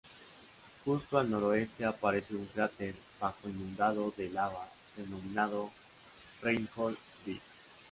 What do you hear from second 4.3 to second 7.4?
lava, denominado "Reinhold B".